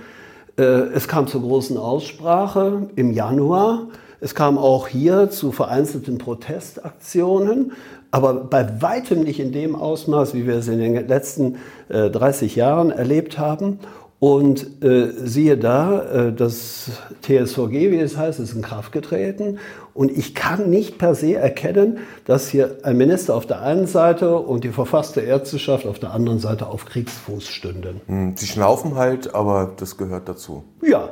Äh, 0.56 0.62
es 0.62 1.06
kam 1.08 1.26
zur 1.26 1.42
großen 1.42 1.76
Aussprache 1.76 2.88
im 2.96 3.12
Januar. 3.12 3.88
Es 4.20 4.34
kam 4.34 4.58
auch 4.58 4.88
hier 4.88 5.30
zu 5.30 5.52
vereinzelten 5.52 6.18
Protestaktionen, 6.18 7.72
aber 8.12 8.34
bei 8.34 8.80
weitem 8.80 9.24
nicht 9.24 9.40
in 9.40 9.52
dem 9.52 9.74
Ausmaß, 9.74 10.34
wie 10.34 10.46
wir 10.46 10.54
es 10.56 10.68
in 10.68 10.78
den 10.78 11.08
letzten 11.08 11.56
30 11.88 12.54
Jahren 12.54 12.92
erlebt 12.92 13.38
haben. 13.38 13.80
Und 14.22 14.84
äh, 14.84 15.10
siehe 15.24 15.58
da, 15.58 16.28
äh, 16.28 16.32
das 16.32 16.92
TSVG, 17.22 17.90
wie 17.90 17.98
es 17.98 18.16
heißt, 18.16 18.38
ist 18.38 18.54
in 18.54 18.62
Kraft 18.62 18.92
getreten. 18.92 19.58
Und 19.94 20.16
ich 20.16 20.32
kann 20.36 20.70
nicht 20.70 20.96
per 20.96 21.16
se 21.16 21.34
erkennen, 21.34 21.98
dass 22.24 22.46
hier 22.48 22.76
ein 22.84 22.96
Minister 22.96 23.34
auf 23.34 23.46
der 23.46 23.62
einen 23.62 23.88
Seite 23.88 24.38
und 24.38 24.62
die 24.62 24.68
verfasste 24.68 25.22
Ärzteschaft 25.22 25.88
auf 25.88 25.98
der 25.98 26.12
anderen 26.12 26.38
Seite 26.38 26.68
auf 26.68 26.84
Kriegsfuß 26.84 27.48
stünden. 27.48 28.00
Hm, 28.06 28.36
sie 28.36 28.46
schnaufen 28.46 28.94
halt, 28.94 29.34
aber 29.34 29.72
das 29.76 29.96
gehört 29.96 30.28
dazu. 30.28 30.62
Ja, 30.82 31.08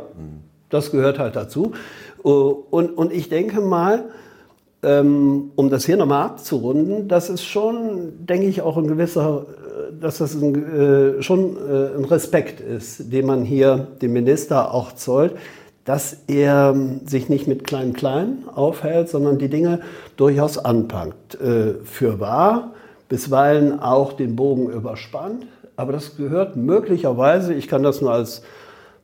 das 0.69 0.93
gehört 0.93 1.19
halt 1.19 1.35
dazu. 1.35 1.73
Äh, 2.25 2.29
und, 2.29 2.97
und 2.97 3.13
ich 3.13 3.29
denke 3.29 3.61
mal, 3.61 4.05
ähm, 4.85 5.51
um 5.57 5.69
das 5.69 5.85
hier 5.85 5.97
nochmal 5.97 6.27
abzurunden, 6.27 7.09
das 7.09 7.29
ist 7.29 7.43
schon, 7.43 8.25
denke 8.25 8.47
ich, 8.47 8.63
auch 8.63 8.77
ein 8.77 8.87
gewisser 8.87 9.47
dass 10.01 10.19
das 10.19 10.35
ein, 10.35 11.19
äh, 11.19 11.23
schon 11.23 11.57
äh, 11.57 11.97
ein 11.97 12.05
Respekt 12.05 12.61
ist, 12.61 13.13
den 13.13 13.27
man 13.27 13.45
hier 13.45 13.89
dem 14.01 14.13
Minister 14.13 14.73
auch 14.73 14.93
zollt, 14.93 15.35
dass 15.85 16.19
er 16.27 16.73
ähm, 16.75 17.01
sich 17.07 17.29
nicht 17.29 17.49
mit 17.49 17.65
Klein-Klein 17.65 18.45
aufhält, 18.55 19.09
sondern 19.09 19.39
die 19.39 19.49
Dinge 19.49 19.81
durchaus 20.17 20.59
anpackt. 20.59 21.41
Äh, 21.41 21.75
für 21.85 22.21
wahr, 22.21 22.73
bisweilen 23.09 23.81
auch 23.81 24.13
den 24.13 24.37
Bogen 24.37 24.71
überspannt, 24.71 25.47
aber 25.77 25.93
das 25.93 26.17
gehört 26.17 26.57
möglicherweise, 26.57 27.55
ich 27.55 27.67
kann 27.67 27.83
das 27.83 28.01
nur 28.01 28.13
als 28.13 28.43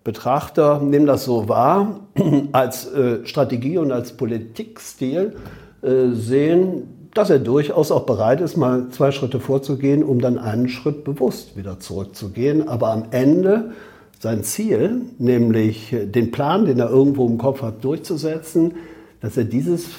Betrachter, 0.05 0.81
nehme 0.81 1.07
das 1.07 1.25
so 1.25 1.49
wahr, 1.49 2.01
als 2.53 2.93
äh, 2.93 3.27
Strategie 3.27 3.79
und 3.79 3.91
als 3.91 4.13
Politikstil 4.13 5.35
äh, 5.83 6.13
sehen, 6.13 6.85
dass 7.17 7.31
er 7.31 7.39
durchaus 7.39 7.91
auch 7.91 8.05
bereit 8.05 8.41
ist, 8.41 8.57
mal 8.57 8.89
zwei 8.91 9.11
Schritte 9.11 9.41
vorzugehen, 9.41 10.03
um 10.03 10.21
dann 10.21 10.39
einen 10.39 10.69
Schritt 10.69 11.05
bewusst 11.05 11.57
wieder 11.57 11.81
zurückzugehen. 11.81 12.69
Aber 12.69 12.91
am 12.91 13.07
Ende 13.11 13.73
sein 14.19 14.43
Ziel, 14.45 15.03
nämlich 15.19 15.95
den 15.95 16.31
Plan, 16.31 16.65
den 16.65 16.79
er 16.79 16.91
irgendwo 16.91 17.27
im 17.27 17.39
Kopf 17.39 17.63
hat, 17.63 17.85
durchzusetzen, 17.85 18.75
dass 19.21 19.37
er 19.37 19.45
dieses 19.45 19.91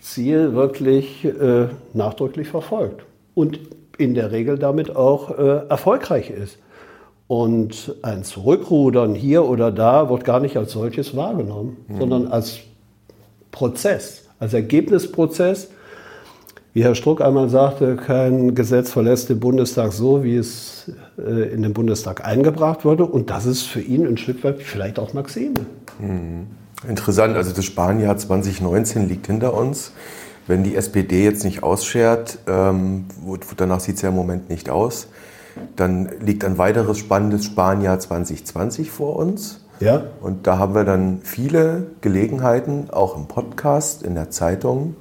Ziel 0.00 0.54
wirklich 0.54 1.24
äh, 1.24 1.68
nachdrücklich 1.92 2.48
verfolgt 2.48 3.04
und 3.34 3.58
in 3.98 4.14
der 4.14 4.30
Regel 4.30 4.58
damit 4.58 4.94
auch 4.94 5.36
äh, 5.36 5.66
erfolgreich 5.68 6.30
ist. 6.30 6.58
Und 7.28 7.96
ein 8.02 8.22
Zurückrudern 8.22 9.14
hier 9.14 9.44
oder 9.44 9.72
da 9.72 10.08
wird 10.10 10.24
gar 10.24 10.38
nicht 10.38 10.56
als 10.56 10.72
solches 10.72 11.16
wahrgenommen, 11.16 11.76
mhm. 11.88 11.98
sondern 11.98 12.26
als 12.28 12.60
Prozess, 13.50 14.28
als 14.38 14.54
Ergebnisprozess. 14.54 15.70
Wie 16.76 16.84
Herr 16.84 16.94
Struck 16.94 17.22
einmal 17.22 17.48
sagte, 17.48 17.96
kein 17.96 18.54
Gesetz 18.54 18.90
verlässt 18.90 19.30
den 19.30 19.40
Bundestag 19.40 19.94
so, 19.94 20.22
wie 20.22 20.36
es 20.36 20.92
äh, 21.16 21.50
in 21.50 21.62
den 21.62 21.72
Bundestag 21.72 22.26
eingebracht 22.26 22.84
wurde. 22.84 23.06
Und 23.06 23.30
das 23.30 23.46
ist 23.46 23.62
für 23.62 23.80
ihn 23.80 24.06
ein 24.06 24.18
Stück 24.18 24.44
weit 24.44 24.60
vielleicht 24.60 24.98
auch 24.98 25.14
Maxime. 25.14 25.54
Mhm. 25.98 26.48
Interessant, 26.86 27.34
also 27.34 27.52
das 27.52 27.64
Spanjahr 27.64 28.18
2019 28.18 29.08
liegt 29.08 29.26
hinter 29.26 29.54
uns. 29.54 29.92
Wenn 30.46 30.64
die 30.64 30.76
SPD 30.76 31.24
jetzt 31.24 31.44
nicht 31.44 31.62
ausschert, 31.62 32.40
ähm, 32.46 33.06
danach 33.56 33.80
sieht 33.80 33.96
es 33.96 34.02
ja 34.02 34.10
im 34.10 34.14
Moment 34.14 34.50
nicht 34.50 34.68
aus, 34.68 35.08
dann 35.76 36.10
liegt 36.20 36.44
ein 36.44 36.58
weiteres 36.58 36.98
spannendes 36.98 37.46
Spanjahr 37.46 38.00
2020 38.00 38.90
vor 38.90 39.16
uns. 39.16 39.64
Ja. 39.80 40.02
Und 40.20 40.46
da 40.46 40.58
haben 40.58 40.74
wir 40.74 40.84
dann 40.84 41.20
viele 41.22 41.86
Gelegenheiten, 42.02 42.90
auch 42.90 43.16
im 43.16 43.28
Podcast, 43.28 44.02
in 44.02 44.14
der 44.14 44.28
Zeitung, 44.28 44.96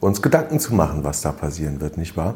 uns 0.00 0.22
Gedanken 0.22 0.60
zu 0.60 0.74
machen, 0.74 1.04
was 1.04 1.22
da 1.22 1.32
passieren 1.32 1.80
wird, 1.80 1.96
nicht 1.96 2.16
wahr? 2.16 2.34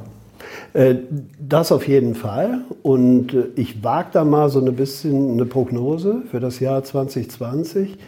Äh, 0.72 0.96
das 1.38 1.72
auf 1.72 1.86
jeden 1.86 2.14
Fall. 2.14 2.60
Und 2.82 3.34
äh, 3.34 3.48
ich 3.56 3.82
wage 3.82 4.08
da 4.12 4.24
mal 4.24 4.48
so 4.48 4.64
ein 4.64 4.76
bisschen 4.76 5.32
eine 5.32 5.46
Prognose 5.46 6.22
für 6.30 6.40
das 6.40 6.60
Jahr 6.60 6.82
2020. 6.82 7.98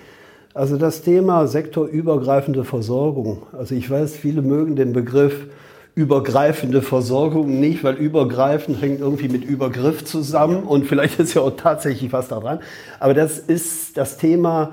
Also 0.55 0.77
das 0.77 1.03
Thema 1.03 1.47
sektorübergreifende 1.47 2.65
Versorgung. 2.65 3.43
Also 3.57 3.75
ich 3.75 3.89
weiß, 3.89 4.17
viele 4.17 4.43
mögen 4.43 4.77
den 4.77 4.93
Begriff 4.93 5.47
übergreifende 5.95 6.81
Versorgung 6.81 7.61
nicht, 7.61 7.85
weil 7.85 7.97
übergreifend 7.97 8.81
hängt 8.81 9.01
irgendwie 9.01 9.29
mit 9.29 9.45
Übergriff 9.45 10.05
zusammen 10.05 10.63
und 10.63 10.87
vielleicht 10.87 11.21
ist 11.21 11.35
ja 11.35 11.43
auch 11.43 11.57
tatsächlich 11.57 12.13
was 12.13 12.29
daran. 12.29 12.61
Aber 12.99 13.13
das 13.13 13.39
ist 13.39 13.97
das 13.99 14.17
Thema 14.17 14.73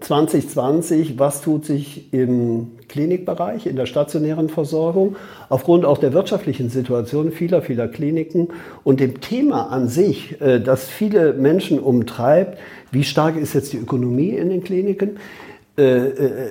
2020, 0.00 1.18
was 1.18 1.40
tut 1.40 1.64
sich 1.64 2.12
im 2.12 2.72
Klinikbereich, 2.88 3.66
in 3.66 3.76
der 3.76 3.86
stationären 3.86 4.48
Versorgung, 4.48 5.16
aufgrund 5.48 5.84
auch 5.84 5.98
der 5.98 6.12
wirtschaftlichen 6.12 6.68
Situation 6.70 7.32
vieler, 7.32 7.62
vieler 7.62 7.88
Kliniken 7.88 8.48
und 8.84 9.00
dem 9.00 9.20
Thema 9.20 9.70
an 9.70 9.88
sich, 9.88 10.40
äh, 10.40 10.60
das 10.60 10.88
viele 10.88 11.32
Menschen 11.32 11.78
umtreibt, 11.78 12.58
wie 12.92 13.04
stark 13.04 13.36
ist 13.36 13.54
jetzt 13.54 13.72
die 13.72 13.78
Ökonomie 13.78 14.30
in 14.30 14.50
den 14.50 14.62
Kliniken, 14.62 15.18
äh, 15.78 15.82
äh, 15.82 16.50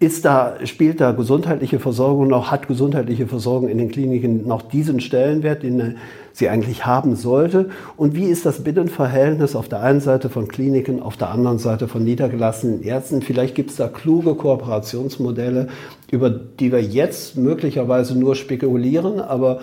ist 0.00 0.24
da, 0.24 0.54
spielt 0.64 0.98
da 1.02 1.12
gesundheitliche 1.12 1.78
Versorgung 1.78 2.28
noch, 2.28 2.50
hat 2.50 2.66
gesundheitliche 2.66 3.26
Versorgung 3.26 3.68
in 3.68 3.76
den 3.76 3.90
Kliniken 3.90 4.48
noch 4.48 4.62
diesen 4.62 4.98
Stellenwert, 4.98 5.62
den 5.62 5.96
sie 6.32 6.48
eigentlich 6.48 6.86
haben 6.86 7.16
sollte? 7.16 7.68
Und 7.98 8.16
wie 8.16 8.24
ist 8.24 8.46
das 8.46 8.64
Binnenverhältnis 8.64 9.54
auf 9.54 9.68
der 9.68 9.82
einen 9.82 10.00
Seite 10.00 10.30
von 10.30 10.48
Kliniken, 10.48 11.02
auf 11.02 11.18
der 11.18 11.28
anderen 11.28 11.58
Seite 11.58 11.86
von 11.86 12.02
niedergelassenen 12.02 12.82
Ärzten? 12.82 13.20
Vielleicht 13.20 13.54
gibt 13.54 13.70
es 13.70 13.76
da 13.76 13.88
kluge 13.88 14.34
Kooperationsmodelle, 14.36 15.68
über 16.10 16.30
die 16.30 16.72
wir 16.72 16.82
jetzt 16.82 17.36
möglicherweise 17.36 18.18
nur 18.18 18.36
spekulieren, 18.36 19.20
aber 19.20 19.60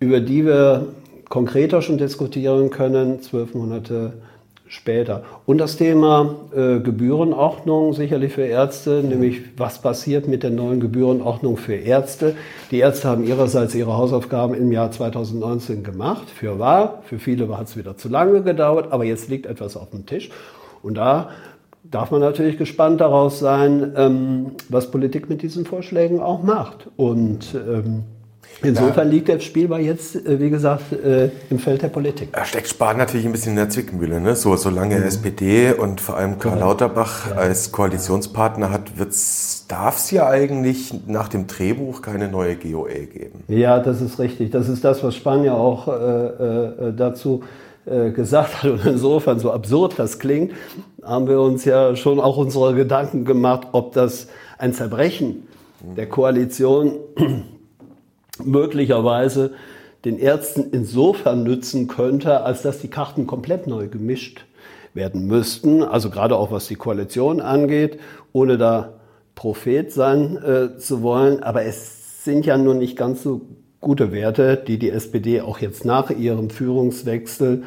über 0.00 0.18
die 0.18 0.44
wir 0.44 0.88
konkreter 1.28 1.82
schon 1.82 1.98
diskutieren 1.98 2.70
können, 2.70 3.22
zwölf 3.22 3.54
Monate 3.54 4.14
später. 4.68 5.24
Und 5.46 5.58
das 5.58 5.76
Thema 5.76 6.34
äh, 6.54 6.80
Gebührenordnung 6.80 7.92
sicherlich 7.94 8.32
für 8.32 8.42
Ärzte, 8.42 9.02
nämlich 9.02 9.40
was 9.56 9.80
passiert 9.80 10.28
mit 10.28 10.42
der 10.42 10.50
neuen 10.50 10.80
Gebührenordnung 10.80 11.56
für 11.56 11.74
Ärzte. 11.74 12.36
Die 12.70 12.78
Ärzte 12.78 13.08
haben 13.08 13.24
ihrerseits 13.24 13.74
ihre 13.74 13.96
Hausaufgaben 13.96 14.54
im 14.54 14.70
Jahr 14.70 14.90
2019 14.90 15.82
gemacht, 15.82 16.28
für 16.30 16.58
wahr. 16.58 17.02
Für 17.04 17.18
viele 17.18 17.56
hat 17.56 17.68
es 17.68 17.76
wieder 17.76 17.96
zu 17.96 18.08
lange 18.08 18.42
gedauert, 18.42 18.92
aber 18.92 19.04
jetzt 19.04 19.28
liegt 19.28 19.46
etwas 19.46 19.76
auf 19.76 19.90
dem 19.90 20.06
Tisch. 20.06 20.30
Und 20.82 20.94
da 20.94 21.30
darf 21.82 22.10
man 22.10 22.20
natürlich 22.20 22.58
gespannt 22.58 23.00
daraus 23.00 23.38
sein, 23.38 23.92
ähm, 23.96 24.52
was 24.68 24.90
Politik 24.90 25.28
mit 25.28 25.42
diesen 25.42 25.64
Vorschlägen 25.64 26.20
auch 26.20 26.42
macht. 26.42 26.88
Und 26.96 27.54
ähm, 27.54 28.04
Insofern 28.62 29.08
liegt 29.08 29.28
der 29.28 29.38
Spielball 29.38 29.80
jetzt, 29.80 30.16
äh, 30.16 30.40
wie 30.40 30.50
gesagt, 30.50 30.92
äh, 30.92 31.30
im 31.48 31.58
Feld 31.58 31.82
der 31.82 31.88
Politik. 31.88 32.32
Da 32.32 32.44
steckt 32.44 32.68
Spahn 32.68 32.96
natürlich 32.96 33.24
ein 33.24 33.32
bisschen 33.32 33.50
in 33.50 33.56
der 33.56 33.70
Zwickmühle. 33.70 34.20
Ne? 34.20 34.34
So, 34.34 34.56
solange 34.56 34.96
mhm. 34.96 35.04
SPD 35.04 35.72
und 35.72 36.00
vor 36.00 36.16
allem 36.16 36.38
Karl 36.38 36.58
Lauterbach 36.58 37.30
ja. 37.30 37.36
als 37.36 37.70
Koalitionspartner 37.70 38.70
hat, 38.72 38.90
darf 39.68 39.98
es 39.98 40.10
ja 40.10 40.28
eigentlich 40.28 40.92
nach 41.06 41.28
dem 41.28 41.46
Drehbuch 41.46 42.02
keine 42.02 42.28
neue 42.28 42.56
GOE 42.56 43.06
geben. 43.06 43.44
Ja, 43.46 43.78
das 43.78 44.00
ist 44.00 44.18
richtig. 44.18 44.50
Das 44.50 44.68
ist 44.68 44.84
das, 44.84 45.04
was 45.04 45.14
Spahn 45.14 45.44
ja 45.44 45.54
auch 45.54 45.86
äh, 45.86 45.92
äh, 45.92 46.92
dazu 46.96 47.44
äh, 47.86 48.10
gesagt 48.10 48.62
hat. 48.62 48.70
Und 48.70 48.84
insofern, 48.84 49.38
so 49.38 49.52
absurd 49.52 49.94
das 49.98 50.18
klingt, 50.18 50.52
haben 51.02 51.28
wir 51.28 51.40
uns 51.40 51.64
ja 51.64 51.94
schon 51.94 52.18
auch 52.18 52.36
unsere 52.36 52.74
Gedanken 52.74 53.24
gemacht, 53.24 53.68
ob 53.72 53.92
das 53.92 54.26
ein 54.58 54.74
Zerbrechen 54.74 55.46
der 55.96 56.08
Koalition 56.08 56.94
möglicherweise 58.44 59.52
den 60.04 60.18
Ärzten 60.18 60.70
insofern 60.72 61.42
nützen 61.42 61.88
könnte, 61.88 62.42
als 62.42 62.62
dass 62.62 62.80
die 62.80 62.88
Karten 62.88 63.26
komplett 63.26 63.66
neu 63.66 63.88
gemischt 63.88 64.44
werden 64.94 65.26
müssten. 65.26 65.82
Also 65.82 66.10
gerade 66.10 66.36
auch 66.36 66.50
was 66.50 66.68
die 66.68 66.76
Koalition 66.76 67.40
angeht, 67.40 67.98
ohne 68.32 68.58
da 68.58 68.94
Prophet 69.34 69.92
sein 69.92 70.36
äh, 70.36 70.78
zu 70.78 71.02
wollen. 71.02 71.42
Aber 71.42 71.64
es 71.64 72.24
sind 72.24 72.46
ja 72.46 72.58
nun 72.58 72.78
nicht 72.78 72.96
ganz 72.96 73.22
so 73.22 73.42
gute 73.80 74.12
Werte, 74.12 74.56
die 74.56 74.78
die 74.78 74.90
SPD 74.90 75.40
auch 75.40 75.58
jetzt 75.60 75.84
nach 75.84 76.10
ihrem 76.10 76.50
Führungswechsel 76.50 77.64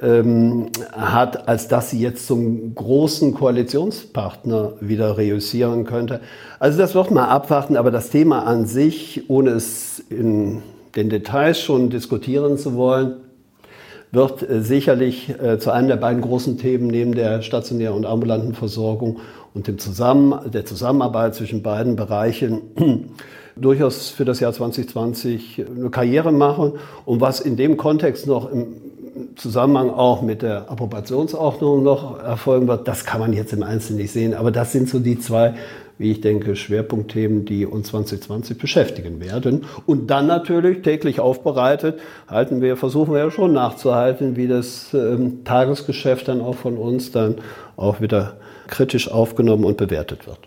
ähm, 0.00 0.68
hat, 0.92 1.48
als 1.48 1.68
dass 1.68 1.90
sie 1.90 2.00
jetzt 2.00 2.26
zum 2.26 2.74
großen 2.74 3.34
Koalitionspartner 3.34 4.74
wieder 4.80 5.18
reüssieren 5.18 5.84
könnte. 5.84 6.20
Also 6.58 6.78
das 6.78 6.94
wird 6.94 7.10
man 7.10 7.24
abwarten, 7.24 7.76
aber 7.76 7.90
das 7.90 8.10
Thema 8.10 8.46
an 8.46 8.66
sich, 8.66 9.24
ohne 9.28 9.50
es 9.50 9.98
in 10.08 10.62
den 10.96 11.10
Details 11.10 11.58
schon 11.60 11.90
diskutieren 11.90 12.56
zu 12.56 12.74
wollen, 12.74 13.16
wird 14.12 14.48
äh, 14.48 14.62
sicherlich 14.62 15.30
äh, 15.42 15.58
zu 15.58 15.70
einem 15.70 15.88
der 15.88 15.96
beiden 15.96 16.22
großen 16.22 16.58
Themen 16.58 16.86
neben 16.86 17.14
der 17.14 17.42
stationären 17.42 17.96
und 17.96 18.06
ambulanten 18.06 18.54
Versorgung 18.54 19.20
und 19.54 19.66
dem 19.66 19.78
Zusammen 19.78 20.50
der 20.50 20.64
Zusammenarbeit 20.64 21.34
zwischen 21.34 21.62
beiden 21.62 21.96
Bereichen 21.96 22.62
durchaus 23.56 24.10
für 24.10 24.24
das 24.24 24.40
Jahr 24.40 24.52
2020 24.52 25.64
eine 25.66 25.90
Karriere 25.90 26.32
machen. 26.32 26.72
Und 27.04 27.20
was 27.20 27.40
in 27.40 27.56
dem 27.56 27.76
Kontext 27.76 28.26
noch 28.26 28.50
im 28.50 28.74
Zusammenhang 29.36 29.90
auch 29.90 30.22
mit 30.22 30.42
der 30.42 30.70
Approbationsordnung 30.70 31.82
noch 31.82 32.18
erfolgen 32.18 32.68
wird, 32.68 32.88
das 32.88 33.04
kann 33.04 33.20
man 33.20 33.32
jetzt 33.32 33.52
im 33.52 33.62
Einzelnen 33.62 34.00
nicht 34.00 34.12
sehen. 34.12 34.34
Aber 34.34 34.50
das 34.50 34.72
sind 34.72 34.88
so 34.88 34.98
die 34.98 35.18
zwei, 35.18 35.54
wie 35.98 36.12
ich 36.12 36.20
denke, 36.20 36.56
Schwerpunktthemen, 36.56 37.44
die 37.44 37.66
uns 37.66 37.88
2020 37.88 38.58
beschäftigen 38.58 39.20
werden. 39.20 39.66
Und 39.86 40.08
dann 40.10 40.26
natürlich 40.26 40.82
täglich 40.82 41.20
aufbereitet, 41.20 42.00
halten 42.26 42.62
wir, 42.62 42.76
versuchen 42.76 43.12
wir 43.12 43.20
ja 43.20 43.30
schon 43.30 43.52
nachzuhalten, 43.52 44.36
wie 44.36 44.48
das 44.48 44.94
ähm, 44.94 45.44
Tagesgeschäft 45.44 46.28
dann 46.28 46.40
auch 46.40 46.56
von 46.56 46.76
uns 46.76 47.12
dann 47.12 47.36
auch 47.76 48.00
wieder 48.00 48.36
kritisch 48.66 49.10
aufgenommen 49.10 49.64
und 49.64 49.76
bewertet 49.76 50.26
wird. 50.26 50.38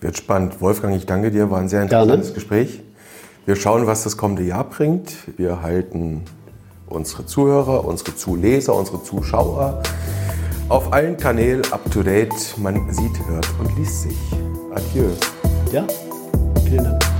Wird 0.00 0.18
spannend. 0.18 0.60
Wolfgang, 0.60 0.94
ich 0.96 1.06
danke 1.06 1.30
dir, 1.30 1.50
war 1.50 1.60
ein 1.60 1.68
sehr 1.68 1.82
interessantes 1.82 2.28
Gerne. 2.28 2.34
Gespräch. 2.34 2.80
Wir 3.46 3.56
schauen, 3.56 3.86
was 3.86 4.04
das 4.04 4.16
kommende 4.16 4.42
Jahr 4.42 4.68
bringt. 4.68 5.12
Wir 5.38 5.62
halten 5.62 6.24
unsere 6.86 7.26
Zuhörer, 7.26 7.84
unsere 7.84 8.14
Zuleser, 8.16 8.74
unsere 8.74 9.02
Zuschauer 9.02 9.82
auf 10.68 10.92
allen 10.92 11.16
Kanälen 11.16 11.62
up 11.72 11.90
to 11.90 12.02
date. 12.02 12.32
Man 12.58 12.92
sieht, 12.92 13.26
hört 13.26 13.48
und 13.58 13.76
liest 13.76 14.02
sich. 14.02 14.18
Adieu. 14.74 15.10
Ja, 15.72 15.86
vielen 16.64 16.84
Dank. 16.84 17.13